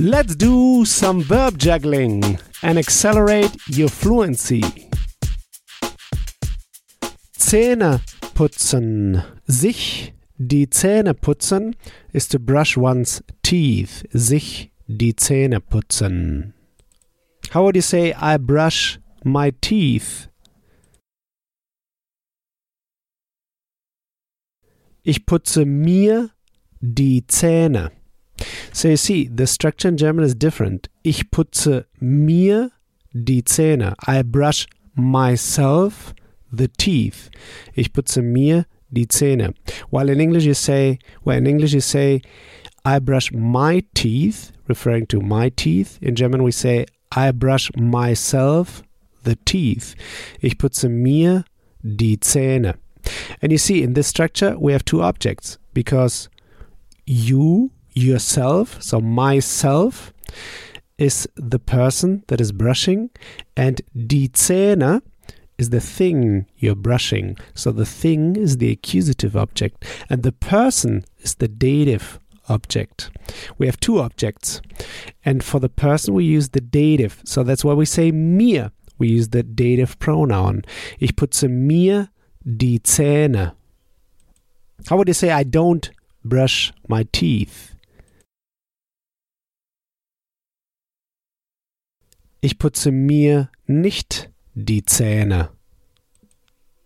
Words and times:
Let's 0.00 0.36
do 0.36 0.84
some 0.84 1.22
verb 1.22 1.58
juggling 1.58 2.38
and 2.62 2.78
accelerate 2.78 3.50
your 3.66 3.88
fluency. 3.88 4.62
Zähne 7.36 8.00
putzen. 8.36 9.24
Sich 9.48 10.14
die 10.38 10.70
Zähne 10.70 11.14
putzen 11.14 11.74
is 12.12 12.28
to 12.28 12.38
brush 12.38 12.76
one's 12.76 13.24
teeth. 13.42 14.06
Sich 14.12 14.70
die 14.86 15.16
Zähne 15.16 15.58
putzen. 15.58 16.54
How 17.52 17.64
would 17.64 17.74
you 17.74 17.82
say 17.82 18.12
I 18.12 18.36
brush 18.36 19.00
my 19.24 19.50
teeth? 19.50 20.28
Ich 25.02 25.26
putze 25.26 25.64
mir 25.64 26.30
die 26.80 27.26
Zähne. 27.26 27.97
So 28.72 28.88
you 28.88 28.96
see, 28.96 29.28
the 29.28 29.46
structure 29.46 29.88
in 29.88 29.96
German 29.96 30.24
is 30.24 30.34
different. 30.34 30.88
Ich 31.04 31.30
putze 31.30 31.84
mir 32.00 32.70
die 33.12 33.42
Zähne. 33.42 33.94
I 34.06 34.22
brush 34.22 34.66
myself 34.94 36.14
the 36.52 36.68
teeth. 36.68 37.30
Ich 37.74 37.92
putze 37.92 38.22
mir 38.22 38.66
die 38.92 39.06
Zähne. 39.06 39.54
While 39.90 40.10
in 40.10 40.20
English 40.20 40.44
you 40.44 40.54
say, 40.54 40.98
well 41.24 41.36
in 41.36 41.46
English 41.46 41.72
you 41.72 41.80
say, 41.80 42.22
I 42.84 43.00
brush 43.00 43.32
my 43.32 43.82
teeth, 43.94 44.52
referring 44.66 45.06
to 45.06 45.20
my 45.20 45.50
teeth. 45.50 45.98
In 46.00 46.14
German 46.14 46.42
we 46.42 46.52
say, 46.52 46.86
I 47.12 47.32
brush 47.32 47.70
myself 47.76 48.82
the 49.24 49.36
teeth. 49.44 49.94
Ich 50.40 50.58
putze 50.58 50.88
mir 50.88 51.44
die 51.82 52.16
Zähne. 52.16 52.74
And 53.40 53.52
you 53.52 53.58
see, 53.58 53.82
in 53.82 53.94
this 53.94 54.06
structure, 54.06 54.58
we 54.58 54.72
have 54.72 54.84
two 54.84 55.02
objects 55.02 55.58
because 55.72 56.28
you, 57.06 57.70
yourself, 58.04 58.82
so 58.82 59.00
myself, 59.00 60.12
is 60.98 61.28
the 61.36 61.58
person 61.58 62.24
that 62.26 62.40
is 62.40 62.52
brushing, 62.52 63.10
and 63.56 63.80
die 63.94 64.28
Zähne 64.32 65.00
is 65.56 65.70
the 65.70 65.80
thing 65.80 66.46
you're 66.56 66.74
brushing. 66.74 67.36
So 67.54 67.72
the 67.72 67.86
thing 67.86 68.36
is 68.36 68.58
the 68.58 68.70
accusative 68.70 69.36
object, 69.36 69.84
and 70.10 70.22
the 70.22 70.32
person 70.32 71.04
is 71.20 71.36
the 71.36 71.48
dative 71.48 72.18
object. 72.48 73.10
We 73.58 73.66
have 73.66 73.78
two 73.78 74.00
objects, 74.00 74.60
and 75.24 75.44
for 75.44 75.60
the 75.60 75.68
person 75.68 76.14
we 76.14 76.24
use 76.24 76.50
the 76.50 76.60
dative. 76.60 77.20
So 77.24 77.42
that's 77.42 77.64
why 77.64 77.74
we 77.74 77.84
say 77.84 78.10
mir. 78.10 78.72
We 78.98 79.08
use 79.08 79.28
the 79.28 79.44
dative 79.44 79.98
pronoun. 80.00 80.64
Ich 80.98 81.14
putze 81.14 81.48
mir 81.48 82.10
die 82.44 82.80
Zähne. 82.82 83.52
How 84.88 84.96
would 84.96 85.08
you 85.08 85.14
say 85.14 85.30
I 85.30 85.44
don't 85.44 85.90
brush 86.24 86.72
my 86.88 87.06
teeth? 87.12 87.74
Ich 92.40 92.58
putze 92.58 92.92
mir 92.92 93.50
nicht 93.66 94.30
die 94.54 94.84
Zähne. 94.84 95.50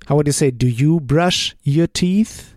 How 0.09 0.17
would 0.17 0.27
you 0.27 0.33
say 0.33 0.51
do 0.51 0.67
you 0.67 0.99
brush 0.99 1.55
your 1.65 1.93
teeth? 1.93 2.55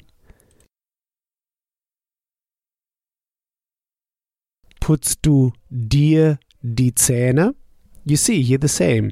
Putzt 4.79 5.25
du 5.25 5.52
dir 5.69 6.39
die 6.61 6.93
Zähne? 6.93 7.55
You 8.05 8.15
see, 8.15 8.41
here 8.41 8.59
the 8.59 8.67
same. 8.67 9.11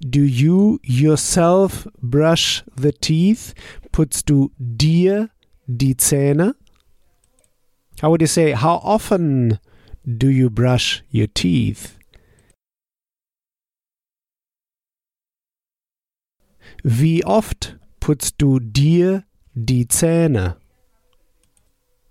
Do 0.00 0.20
you 0.20 0.80
yourself 0.82 1.86
brush 2.02 2.64
the 2.76 2.92
teeth? 2.92 3.54
Putzt 3.92 4.28
du 4.28 4.50
dir 4.58 5.28
die 5.66 5.94
Zähne? 5.94 6.54
How 8.00 8.10
would 8.10 8.22
you 8.22 8.26
say, 8.26 8.52
how 8.54 8.80
often 8.82 9.58
do 10.04 10.28
you 10.28 10.48
brush 10.50 11.04
your 11.12 11.28
teeth? 11.28 11.99
Wie 16.82 17.24
oft 17.24 17.78
putzt 18.00 18.36
du 18.38 18.58
dir 18.58 19.24
die 19.54 19.86
Zähne? 19.88 20.56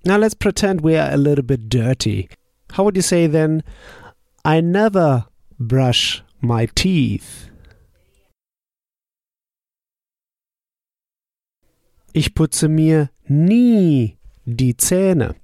Now 0.05 0.17
let's 0.17 0.35
pretend 0.35 0.83
we 0.83 0.97
are 0.97 1.11
a 1.11 1.17
little 1.17 1.43
bit 1.43 1.69
dirty. 1.69 2.29
How 2.71 2.83
would 2.83 2.95
you 2.95 3.01
say 3.01 3.27
then, 3.27 3.63
I 4.45 4.61
never 4.61 5.25
brush 5.59 6.23
my 6.41 6.67
teeth? 6.67 7.49
Ich 12.13 12.33
putze 12.33 12.67
mir 12.67 13.09
nie 13.27 14.17
die 14.45 14.75
Zähne. 14.75 15.35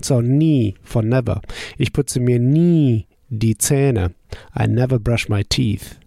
So 0.00 0.20
nie 0.20 0.76
for 0.82 1.02
never. 1.02 1.40
Ich 1.78 1.92
putze 1.92 2.20
mir 2.20 2.38
nie 2.38 3.06
die 3.28 3.56
Zähne. 3.56 4.14
I 4.54 4.66
never 4.66 4.98
brush 4.98 5.28
my 5.28 5.42
teeth. 5.44 5.98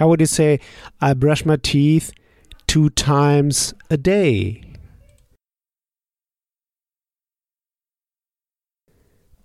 How 0.00 0.08
would 0.08 0.20
you 0.20 0.26
say 0.26 0.60
I 0.98 1.12
brush 1.12 1.44
my 1.44 1.56
teeth 1.56 2.10
two 2.66 2.88
times 2.88 3.74
a 3.90 3.98
day? 3.98 4.62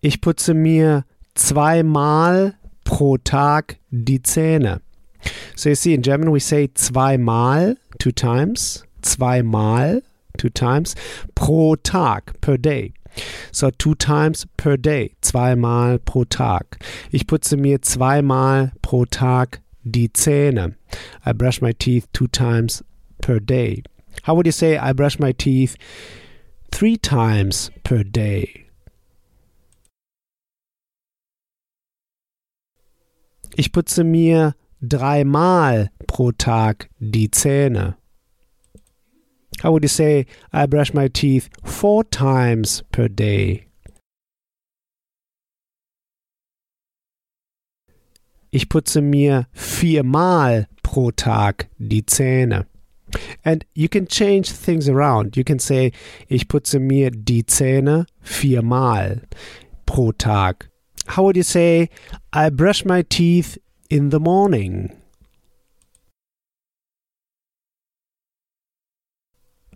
Ich 0.01 0.21
putze 0.21 0.53
mir 0.53 1.03
zweimal 1.35 2.55
pro 2.85 3.17
Tag 3.17 3.79
die 3.91 4.19
Zähne. 4.19 4.79
So 5.57 5.67
you 5.67 5.75
see, 5.75 5.93
in 5.93 6.01
German 6.01 6.31
we 6.31 6.39
say 6.39 6.69
zweimal, 6.69 7.75
two 7.99 8.13
times, 8.13 8.85
zweimal, 9.01 10.03
two 10.37 10.49
times, 10.49 10.95
pro 11.35 11.75
Tag, 11.75 12.39
per 12.39 12.55
day. 12.55 12.93
So 13.51 13.71
two 13.71 13.95
times 13.95 14.45
per 14.55 14.77
day, 14.77 15.15
zweimal 15.21 15.99
pro 16.05 16.23
Tag. 16.23 16.81
Ich 17.11 17.27
putze 17.27 17.57
mir 17.57 17.81
zweimal 17.81 18.71
pro 18.81 19.03
Tag 19.03 19.59
die 19.85 20.09
Zähne. 20.09 20.75
I 21.25 21.33
brush 21.33 21.61
my 21.61 21.71
teeth 21.71 22.07
two 22.11 22.27
times 22.27 22.83
per 23.21 23.39
day. 23.39 23.83
How 24.23 24.33
would 24.35 24.45
you 24.45 24.51
say 24.51 24.77
I 24.77 24.93
brush 24.93 25.19
my 25.19 25.31
teeth 25.31 25.77
three 26.71 26.97
times 26.97 27.71
per 27.83 28.03
day? 28.03 28.65
Ich 33.57 33.71
putze 33.71 34.03
mir 34.03 34.55
dreimal 34.81 35.89
pro 36.07 36.31
Tag 36.31 36.89
die 36.99 37.29
Zähne. 37.29 37.95
How 39.61 39.71
would 39.71 39.83
you 39.83 39.89
say 39.89 40.25
I 40.51 40.65
brush 40.65 40.93
my 40.93 41.07
teeth 41.07 41.49
four 41.63 42.03
times 42.03 42.83
per 42.91 43.07
day? 43.07 43.67
Ich 48.55 48.69
putze 48.69 49.01
mir 49.01 49.47
viermal 49.51 50.69
pro 50.81 51.11
Tag 51.11 51.67
die 51.77 52.05
Zähne. 52.05 52.65
And 53.43 53.65
you 53.73 53.89
can 53.89 54.07
change 54.07 54.49
things 54.49 54.87
around. 54.87 55.35
You 55.35 55.43
can 55.43 55.59
say, 55.59 55.91
ich 56.29 56.47
putze 56.47 56.79
mir 56.79 57.11
die 57.11 57.45
Zähne 57.45 58.05
viermal 58.21 59.23
pro 59.85 60.13
Tag. 60.13 60.69
How 61.05 61.23
would 61.23 61.35
you 61.35 61.43
say, 61.43 61.89
I 62.31 62.49
brush 62.49 62.85
my 62.85 63.03
teeth 63.03 63.59
in 63.89 64.09
the 64.11 64.19
morning? 64.19 64.89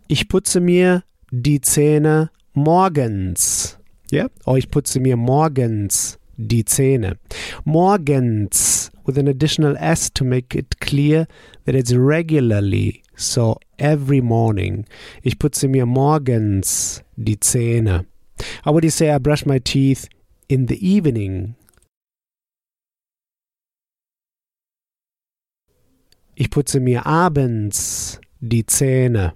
Ich 0.08 0.30
putze 0.30 0.62
mir 0.62 1.04
die 1.34 1.60
Zähne 1.60 2.30
morgens. 2.54 3.78
Yeah? 4.10 4.30
Or 4.46 4.58
ich 4.58 4.72
putze 4.72 5.02
mir 5.02 5.18
morgens 5.18 6.19
die 6.40 6.64
Zähne. 6.64 7.18
Morgens 7.66 8.92
with 9.06 9.18
an 9.18 9.28
additional 9.28 9.76
S 9.78 10.10
to 10.12 10.24
make 10.24 10.56
it 10.56 10.80
clear 10.80 11.28
that 11.66 11.76
it's 11.76 11.94
regularly. 11.94 13.04
So 13.16 13.60
every 13.78 14.22
morning. 14.22 14.86
Ich 15.24 15.38
putze 15.38 15.68
mir 15.68 15.86
morgens 15.86 17.04
die 17.22 17.36
Zähne. 17.36 18.06
How 18.64 18.72
would 18.72 18.84
you 18.84 18.90
say 18.90 19.12
I 19.12 19.18
brush 19.18 19.46
my 19.46 19.60
teeth 19.60 20.08
in 20.48 20.68
the 20.68 20.80
evening? 20.80 21.56
Ich 26.38 26.50
putze 26.50 26.80
mir 26.80 27.06
abends 27.06 28.20
die 28.42 28.64
Zähne. 28.64 29.34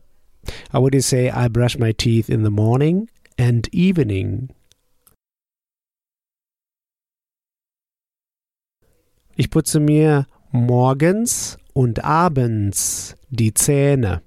How 0.71 0.79
would 0.81 0.93
you 0.93 1.01
say 1.01 1.29
I 1.29 1.49
brush 1.49 1.77
my 1.77 1.91
teeth 1.91 2.29
in 2.29 2.43
the 2.43 2.49
morning 2.49 3.09
and 3.37 3.67
evening? 3.73 4.49
Ich 9.35 9.49
putze 9.49 9.79
mir 9.79 10.27
morgens 10.51 11.57
und 11.73 12.03
abends 12.03 13.15
die 13.29 13.53
Zähne. 13.53 14.21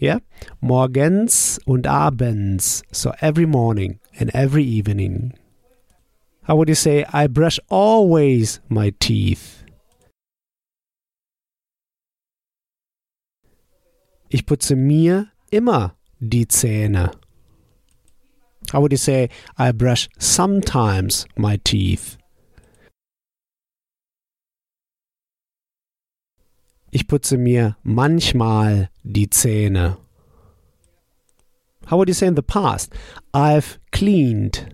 Yeah? 0.00 0.20
Morgens 0.60 1.58
und 1.64 1.86
abends. 1.86 2.82
So 2.92 3.12
every 3.20 3.46
morning 3.46 3.98
and 4.18 4.34
every 4.34 4.64
evening. 4.64 5.32
How 6.46 6.56
would 6.56 6.68
you 6.68 6.74
say 6.74 7.04
I 7.12 7.26
brush 7.26 7.58
always 7.68 8.60
my 8.68 8.92
teeth? 9.00 9.64
Ich 14.28 14.44
putze 14.44 14.76
mir 14.76 15.28
immer 15.50 15.96
die 16.20 16.46
Zähne. 16.46 17.10
How 18.72 18.80
would 18.80 18.92
you 18.92 18.98
say, 18.98 19.28
I 19.56 19.72
brush 19.72 20.08
sometimes 20.18 21.26
my 21.36 21.56
teeth? 21.62 22.18
Ich 26.96 27.06
putze 27.08 27.36
mir 27.36 27.76
manchmal 27.82 28.88
die 29.02 29.28
Zähne. 29.28 29.98
How 31.90 31.98
would 31.98 32.08
you 32.08 32.14
say 32.14 32.26
in 32.26 32.36
the 32.36 32.40
past? 32.40 32.90
I've 33.34 33.78
cleaned. 33.92 34.66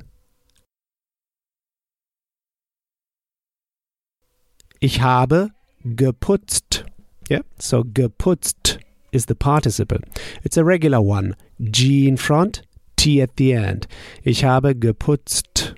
Ich 4.79 5.01
habe 5.01 5.51
geputzt. 5.85 6.85
Yeah, 7.29 7.43
so 7.59 7.83
geputzt 7.83 8.79
is 9.11 9.27
the 9.27 9.35
participle. 9.35 9.99
It's 10.45 10.57
a 10.57 10.63
regular 10.63 11.03
one. 11.03 11.35
G 11.73 12.07
in 12.07 12.17
front, 12.17 12.63
T 12.95 13.21
at 13.21 13.37
the 13.37 13.53
end. 13.53 13.89
Ich 14.23 14.45
habe 14.45 14.77
geputzt. 14.77 15.75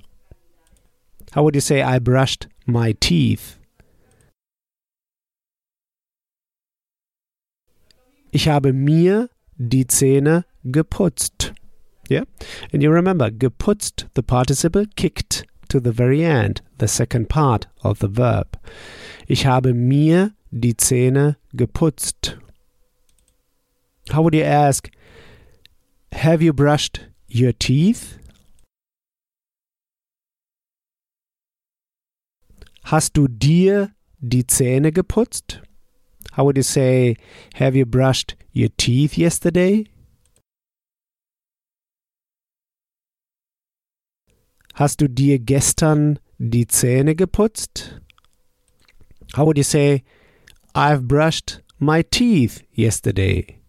How 1.32 1.42
would 1.42 1.54
you 1.54 1.62
say 1.62 1.80
I 1.80 1.98
brushed 1.98 2.48
my 2.66 2.92
teeth? 3.00 3.58
Ich 8.34 8.48
habe 8.48 8.72
mir 8.72 9.30
die 9.58 9.86
Zähne 9.86 10.44
geputzt. 10.64 11.54
Yeah? 12.10 12.24
And 12.72 12.82
you 12.82 12.90
remember, 12.90 13.30
geputzt, 13.30 14.08
the 14.16 14.22
participle, 14.22 14.86
kicked 14.96 15.44
to 15.68 15.78
the 15.78 15.92
very 15.92 16.24
end, 16.24 16.60
the 16.80 16.88
second 16.88 17.28
part 17.28 17.68
of 17.84 18.00
the 18.00 18.08
verb. 18.08 18.58
Ich 19.28 19.46
habe 19.46 19.72
mir 19.72 20.32
die 20.50 20.76
Zähne 20.76 21.36
geputzt. 21.52 22.36
How 24.10 24.24
would 24.24 24.34
you 24.34 24.42
ask, 24.42 24.90
have 26.12 26.42
you 26.42 26.52
brushed 26.52 27.02
your 27.28 27.52
teeth? 27.52 28.18
Hast 32.82 33.16
du 33.16 33.28
dir 33.28 33.92
die 34.18 34.44
Zähne 34.44 34.90
geputzt? 34.90 35.62
How 36.36 36.44
would 36.44 36.56
you 36.56 36.64
say, 36.64 37.16
have 37.54 37.76
you 37.76 37.86
brushed 37.86 38.34
your 38.52 38.68
teeth 38.76 39.16
yesterday? 39.16 39.86
Hast 44.74 45.00
du 45.00 45.08
dir 45.08 45.38
gestern 45.38 46.18
die 46.38 46.66
Zähne 46.66 47.14
geputzt? 47.14 48.00
How 49.36 49.46
would 49.46 49.56
you 49.56 49.62
say, 49.62 50.02
I've 50.74 51.06
brushed 51.06 51.62
my 51.78 52.02
teeth 52.02 52.64
yesterday? 52.72 53.60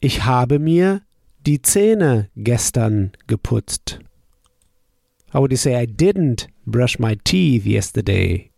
Ich 0.00 0.26
habe 0.26 0.58
mir 0.58 1.00
die 1.46 1.62
Zähne 1.62 2.30
gestern 2.36 3.12
geputzt. 3.26 4.00
How 5.36 5.42
would 5.42 5.50
you 5.50 5.58
say, 5.58 5.76
I 5.76 5.84
didn't 5.84 6.46
brush 6.66 6.98
my 6.98 7.18
teeth 7.22 7.66
yesterday? 7.66 8.52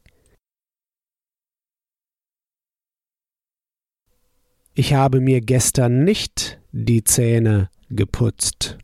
Ich 4.77 4.95
habe 4.95 5.21
mir 5.21 5.41
gestern 5.41 6.05
nicht 6.05 6.61
die 6.71 7.03
Zähne 7.03 7.69
geputzt. 7.91 8.79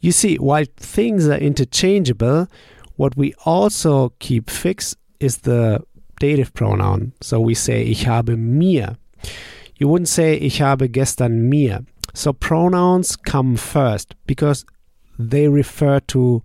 You 0.00 0.12
see, 0.12 0.36
while 0.38 0.66
things 0.76 1.26
are 1.26 1.38
interchangeable, 1.38 2.46
what 2.96 3.16
we 3.16 3.34
also 3.44 4.12
keep 4.20 4.48
fixed 4.48 4.96
is 5.18 5.38
the 5.38 5.80
dative 6.20 6.54
pronoun. 6.54 7.14
So 7.20 7.40
we 7.40 7.54
say 7.56 7.82
ich 7.82 8.06
habe 8.06 8.36
mir. 8.36 8.96
You 9.74 9.88
wouldn't 9.88 10.06
say 10.06 10.36
ich 10.36 10.60
habe 10.62 10.88
gestern 10.88 11.48
mir. 11.48 11.84
So 12.14 12.32
pronouns 12.32 13.16
come 13.16 13.56
first 13.56 14.14
because 14.24 14.64
they 15.18 15.48
refer 15.48 16.00
to 16.00 16.42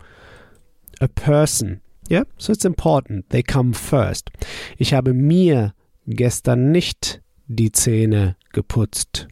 a 0.99 1.07
person. 1.07 1.81
Yeah, 2.09 2.23
so 2.37 2.51
it's 2.51 2.65
important. 2.65 3.29
They 3.29 3.43
come 3.43 3.73
first. 3.73 4.29
Ich 4.77 4.93
habe 4.93 5.13
mir 5.13 5.73
gestern 6.07 6.71
nicht 6.71 7.21
die 7.47 7.71
Zähne 7.71 8.35
geputzt. 8.51 9.27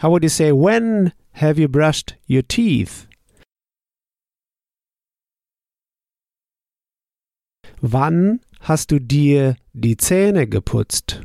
How 0.00 0.10
would 0.10 0.22
you 0.22 0.28
say, 0.28 0.52
when 0.52 1.12
have 1.32 1.58
you 1.58 1.68
brushed 1.68 2.16
your 2.28 2.42
teeth? 2.42 3.06
Wann 7.80 8.40
hast 8.60 8.90
du 8.90 8.98
dir 8.98 9.56
die 9.72 9.96
Zähne 9.96 10.46
geputzt? 10.46 11.22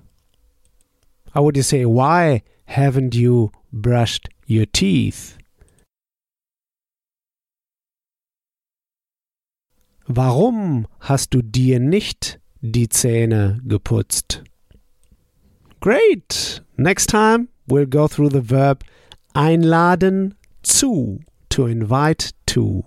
How 1.33 1.44
would 1.44 1.57
you 1.57 1.63
say, 1.63 1.86
why 1.86 2.44
haven't 2.65 3.15
you 3.15 3.51
brushed 3.71 4.30
your 4.47 4.65
teeth? 4.65 5.38
Warum 10.16 10.88
hast 11.00 11.34
du 11.34 11.42
dir 11.42 11.80
nicht 11.80 12.40
die 12.62 12.90
Zähne 12.90 13.60
geputzt? 13.66 14.44
Great! 15.80 16.62
Next 16.78 17.10
time 17.10 17.48
we'll 17.68 17.88
go 17.88 18.08
through 18.08 18.30
the 18.31 18.50
verb 18.50 18.84
einladen 19.34 20.36
zu, 20.63 21.19
to 21.50 21.66
invite 21.66 22.31
to. 22.46 22.84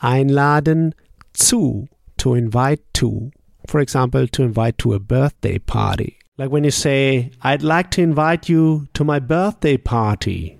Einladen 0.00 0.94
zu, 1.32 1.88
to 2.16 2.34
invite 2.34 2.82
to. 2.94 3.30
For 3.66 3.80
example, 3.80 4.28
to 4.28 4.42
invite 4.42 4.78
to 4.78 4.94
a 4.94 5.00
birthday 5.00 5.58
party. 5.58 6.18
Like 6.38 6.50
when 6.50 6.64
you 6.64 6.70
say, 6.70 7.30
I'd 7.42 7.62
like 7.62 7.90
to 7.92 8.02
invite 8.02 8.48
you 8.48 8.86
to 8.94 9.04
my 9.04 9.18
birthday 9.18 9.76
party. 9.76 10.59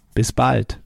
Bis 0.13 0.31
bald. 0.31 0.79